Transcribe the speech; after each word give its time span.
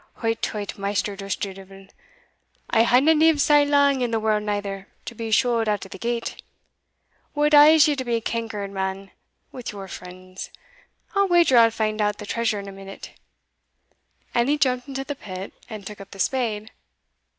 "Hout, 0.23 0.41
tout, 0.41 0.79
Maister 0.79 1.15
Dusterdeevil, 1.15 1.89
I 2.71 2.85
haena 2.85 3.13
lived 3.13 3.39
sae 3.39 3.63
lang 3.63 4.01
in 4.01 4.09
the 4.09 4.19
warld 4.19 4.41
neither, 4.41 4.87
to 5.05 5.13
be 5.13 5.29
shuled 5.29 5.69
out 5.69 5.85
o't 5.85 5.91
that 5.91 6.01
gate. 6.01 6.41
What 7.33 7.53
ails 7.53 7.87
ye 7.87 7.95
to 7.95 8.03
be 8.03 8.19
cankered, 8.19 8.71
man, 8.71 9.11
wi' 9.51 9.61
your 9.71 9.87
friends? 9.87 10.49
I'll 11.13 11.27
wager 11.27 11.55
I'll 11.57 11.69
find 11.69 12.01
out 12.01 12.17
the 12.17 12.25
treasure 12.25 12.59
in 12.59 12.67
a 12.67 12.71
minute;" 12.71 13.11
and 14.33 14.49
he 14.49 14.57
jumped 14.57 14.87
into 14.87 15.03
the 15.03 15.13
pit, 15.13 15.53
and 15.69 15.85
took 15.85 16.01
up 16.01 16.09
the 16.09 16.19
spade. 16.19 16.71